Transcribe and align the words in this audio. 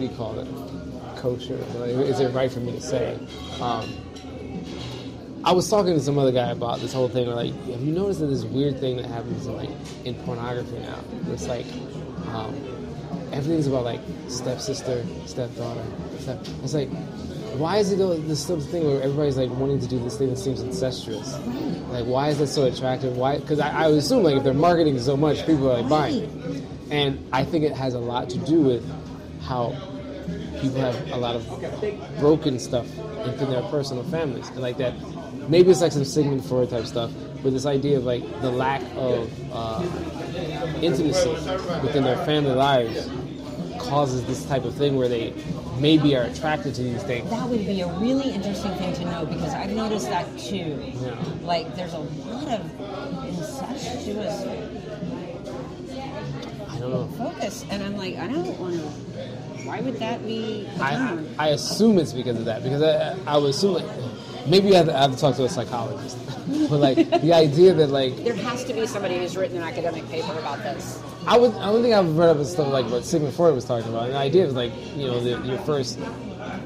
what 0.00 0.06
do 0.06 0.12
you 0.12 0.16
call 0.16 0.38
it? 0.38 1.20
Kosher. 1.20 1.54
Is 2.04 2.20
it 2.20 2.32
right 2.32 2.50
for 2.50 2.60
me 2.60 2.72
to 2.72 2.80
say? 2.80 3.18
Um, 3.60 3.92
I 5.44 5.52
was 5.52 5.68
talking 5.68 5.92
to 5.92 6.00
some 6.00 6.18
other 6.18 6.32
guy 6.32 6.50
about 6.50 6.80
this 6.80 6.92
whole 6.92 7.08
thing. 7.08 7.26
Like, 7.28 7.52
have 7.52 7.80
you 7.82 7.92
noticed 7.92 8.20
that 8.20 8.26
this 8.26 8.44
weird 8.44 8.78
thing 8.80 8.96
that 8.96 9.06
happens 9.06 9.46
in 9.46 9.56
like 9.56 9.70
in 10.04 10.14
pornography 10.24 10.78
now? 10.78 11.00
It's 11.28 11.46
like 11.46 11.66
um, 12.28 12.54
everything's 13.32 13.66
about 13.66 13.84
like 13.84 14.00
stepsister, 14.28 15.04
stepdaughter. 15.26 15.84
Step. 16.18 16.40
It's 16.62 16.74
like 16.74 16.88
why 17.58 17.78
is 17.78 17.92
it 17.92 17.96
this 18.26 18.46
sort 18.46 18.60
of 18.60 18.70
thing 18.70 18.86
where 18.86 19.02
everybody's 19.02 19.36
like 19.36 19.50
wanting 19.50 19.80
to 19.80 19.86
do 19.86 19.98
this 19.98 20.16
thing 20.16 20.30
that 20.30 20.38
seems 20.38 20.60
incestuous? 20.60 21.38
Like, 21.90 22.06
why 22.06 22.28
is 22.28 22.38
that 22.38 22.46
so 22.46 22.64
attractive? 22.64 23.16
Why? 23.18 23.38
Because 23.38 23.60
I, 23.60 23.84
I 23.84 23.88
would 23.88 23.98
assume 23.98 24.22
like 24.22 24.36
if 24.36 24.44
they're 24.44 24.54
marketing 24.54 24.98
so 24.98 25.16
much, 25.16 25.44
people 25.44 25.70
are 25.70 25.80
like 25.82 25.88
buying. 25.90 26.22
it. 26.22 26.64
And 26.90 27.28
I 27.32 27.44
think 27.44 27.64
it 27.64 27.72
has 27.72 27.94
a 27.94 27.98
lot 27.98 28.30
to 28.30 28.38
do 28.38 28.60
with 28.62 28.84
how 29.50 29.74
people 30.60 30.80
have 30.80 31.10
a 31.10 31.16
lot 31.16 31.34
of 31.34 31.44
broken 32.20 32.60
stuff 32.60 32.86
within 33.26 33.50
their 33.50 33.62
personal 33.62 34.04
families, 34.04 34.48
and 34.50 34.60
like 34.60 34.76
that. 34.78 34.94
Maybe 35.48 35.72
it's 35.72 35.80
like 35.80 35.90
some 35.90 36.04
Sigmund 36.04 36.44
Freud 36.44 36.70
type 36.70 36.86
stuff, 36.86 37.10
but 37.42 37.52
this 37.52 37.66
idea 37.66 37.98
of 37.98 38.04
like 38.04 38.22
the 38.42 38.50
lack 38.50 38.80
of 38.94 39.28
uh, 39.52 39.82
intimacy 40.80 41.30
within 41.82 42.04
their 42.04 42.24
family 42.24 42.52
lives 42.52 43.10
causes 43.80 44.24
this 44.26 44.44
type 44.46 44.64
of 44.64 44.74
thing 44.74 44.94
where 44.94 45.08
they 45.08 45.34
maybe 45.80 46.14
are 46.14 46.22
attracted 46.22 46.74
to 46.76 46.82
these 46.82 47.02
things. 47.02 47.28
That 47.30 47.48
would 47.48 47.66
be 47.66 47.80
a 47.80 47.88
really 47.98 48.30
interesting 48.30 48.72
thing 48.74 48.94
to 48.94 49.04
know 49.06 49.26
because 49.26 49.52
I've 49.52 49.72
noticed 49.72 50.08
that 50.10 50.26
too. 50.38 50.78
Yeah. 51.02 51.16
Like, 51.42 51.74
there's 51.74 51.94
a 51.94 51.98
lot 51.98 52.46
of 52.60 53.26
incestuous 53.26 54.44
Focus, 57.16 57.64
and 57.70 57.82
I'm 57.82 57.96
like, 57.96 58.16
I 58.16 58.26
don't 58.26 58.58
want 58.58 58.74
to. 58.74 58.80
Why 59.66 59.80
would 59.80 59.96
that 59.98 60.24
be? 60.26 60.68
I? 60.80 61.18
I 61.38 61.48
assume 61.48 61.98
it's 61.98 62.12
because 62.12 62.38
of 62.38 62.44
that 62.46 62.62
because 62.62 62.82
I, 62.82 63.16
I 63.26 63.36
would 63.36 63.50
assume 63.50 63.74
like 63.74 63.84
maybe 64.48 64.74
I 64.74 64.78
have, 64.78 64.86
to, 64.86 64.96
I 64.96 65.02
have 65.02 65.12
to 65.12 65.18
talk 65.18 65.36
to 65.36 65.44
a 65.44 65.48
psychologist, 65.48 66.16
but 66.70 66.78
like 66.80 66.96
the 67.20 67.32
idea 67.32 67.74
that 67.74 67.88
like 67.90 68.16
there 68.16 68.34
has 68.34 68.64
to 68.64 68.72
be 68.72 68.86
somebody 68.86 69.18
who's 69.18 69.36
written 69.36 69.58
an 69.58 69.62
academic 69.62 70.08
paper 70.08 70.32
about 70.38 70.58
this. 70.62 71.00
I 71.26 71.36
would 71.38 71.52
I 71.56 71.66
don't 71.66 71.82
think 71.82 71.94
I've 71.94 72.16
read 72.16 72.30
up 72.30 72.38
on 72.38 72.44
stuff 72.46 72.68
like 72.72 72.86
what 72.90 73.04
Sigmund 73.04 73.34
Freud 73.34 73.54
was 73.54 73.64
talking 73.66 73.88
about. 73.90 74.04
And 74.04 74.14
the 74.14 74.18
idea 74.18 74.46
is 74.46 74.54
like 74.54 74.72
you 74.96 75.06
know 75.06 75.20
the, 75.20 75.46
your 75.46 75.58
first 75.58 75.98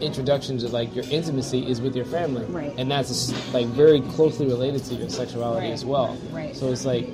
introduction 0.00 0.56
to 0.58 0.68
like 0.68 0.94
your 0.94 1.04
intimacy 1.10 1.68
is 1.68 1.80
with 1.80 1.94
your 1.96 2.04
family, 2.06 2.44
Right. 2.46 2.72
and 2.78 2.90
that's 2.90 3.32
like 3.52 3.66
very 3.66 4.00
closely 4.00 4.46
related 4.46 4.84
to 4.84 4.94
your 4.94 5.10
sexuality 5.10 5.66
Right. 5.66 5.72
as 5.72 5.84
well. 5.84 6.16
Right. 6.30 6.56
So 6.56 6.70
it's 6.70 6.84
like 6.84 7.08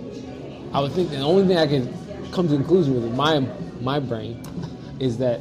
I 0.74 0.80
would 0.80 0.92
think 0.92 1.10
the 1.10 1.18
only 1.20 1.46
thing 1.46 1.56
I 1.56 1.66
can 1.66 1.92
come 2.32 2.46
to 2.48 2.52
the 2.52 2.58
conclusion 2.58 2.94
with 2.94 3.12
my 3.14 3.40
my 3.80 3.98
brain 4.00 4.40
is 4.98 5.18
that 5.18 5.40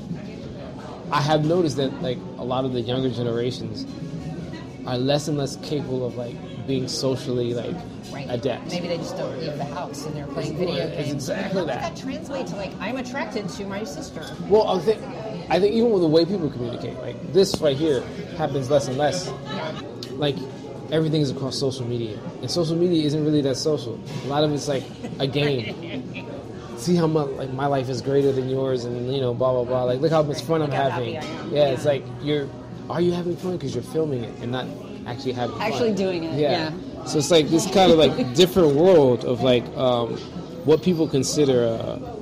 I 1.12 1.22
have 1.22 1.46
noticed 1.46 1.78
that 1.78 2.02
like 2.02 2.18
a 2.38 2.44
lot 2.44 2.66
of 2.66 2.74
the 2.74 2.82
younger 2.82 3.10
generations 3.10 3.86
are 4.86 4.98
less 4.98 5.28
and 5.28 5.38
less 5.38 5.56
capable 5.58 6.06
of 6.06 6.16
like 6.16 6.36
being 6.68 6.88
socially 6.88 7.54
like 7.54 7.76
Right. 8.12 8.26
adept. 8.28 8.72
Maybe 8.72 8.88
they 8.88 8.98
just 8.98 9.16
don't 9.18 9.38
leave 9.40 9.56
the 9.56 9.66
house 9.66 10.04
and 10.08 10.16
they're 10.16 10.26
playing 10.26 10.56
It's- 10.56 10.68
video 10.68 10.88
it's 10.88 10.96
games. 10.98 11.14
exactly 11.14 11.60
How 11.60 11.66
that. 11.68 11.94
does 11.94 12.02
that 12.02 12.10
translate 12.10 12.48
to 12.48 12.56
like 12.56 12.72
I'm 12.80 12.98
attracted 12.98 13.48
to 13.50 13.66
my 13.66 13.84
sister? 13.84 14.24
Well, 14.50 14.68
I 14.68 14.80
think 14.80 15.00
I 15.52 15.60
think 15.60 15.76
even 15.76 15.92
with 15.92 16.02
the 16.02 16.08
way 16.08 16.26
people 16.26 16.50
communicate, 16.50 17.00
like 17.02 17.34
this 17.34 17.60
right 17.62 17.78
here 17.78 18.02
happens 18.36 18.70
less 18.72 18.88
and 18.88 18.98
less. 18.98 19.32
Yeah. 19.46 19.72
Like 20.18 20.38
everything 20.92 21.22
is 21.22 21.30
across 21.30 21.56
social 21.56 21.86
media, 21.86 22.18
and 22.42 22.50
social 22.50 22.76
media 22.76 23.04
isn't 23.06 23.24
really 23.24 23.42
that 23.42 23.58
social. 23.58 24.00
A 24.26 24.28
lot 24.28 24.44
of 24.44 24.52
it's 24.54 24.68
like 24.68 24.84
a 25.20 25.28
game. 25.28 26.26
See 26.80 26.96
how 26.96 27.08
much 27.08 27.30
like 27.32 27.52
my 27.52 27.66
life 27.66 27.90
is 27.90 28.02
greater 28.02 28.32
than 28.32 28.50
yours, 28.50 28.86
and 28.86 29.14
you 29.14 29.20
know, 29.20 29.34
blah 29.34 29.52
blah 29.52 29.66
blah. 29.66 29.84
Like 29.84 30.00
look 30.00 30.12
how 30.12 30.24
much 30.24 30.42
fun 30.42 30.62
I'm 30.62 30.72
having. 30.72 31.18
am. 31.18 31.54
Yeah, 31.54 31.70
it's 31.70 31.86
like 31.86 32.06
you're. 32.22 32.48
Are 32.90 33.02
you 33.02 33.12
having 33.12 33.36
fun 33.36 33.58
because 33.58 33.76
you're 33.76 33.84
filming 33.84 34.24
it 34.24 34.34
and 34.42 34.52
not 34.52 34.66
actually 35.06 35.34
having 35.34 35.58
fun? 35.58 35.72
Actually 35.72 35.94
doing 35.94 36.24
it, 36.24 36.40
yeah. 36.40 36.72
So 37.06 37.20
it's 37.20 37.30
like 37.30 37.50
this 37.50 37.70
kind 37.72 37.92
of 37.92 37.98
like 37.98 38.34
different 38.42 38.76
world 38.76 39.26
of 39.26 39.42
like 39.42 39.66
um, 39.76 40.16
what 40.66 40.82
people 40.82 41.08
consider. 41.08 41.68
Uh, 41.68 42.16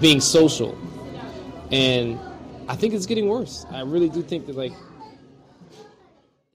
being 0.00 0.20
social, 0.20 0.76
and 1.70 2.18
I 2.68 2.76
think 2.76 2.94
it's 2.94 3.06
getting 3.06 3.28
worse. 3.28 3.66
I 3.70 3.80
really 3.82 4.08
do 4.08 4.22
think 4.22 4.46
that 4.46 4.56
like 4.56 4.72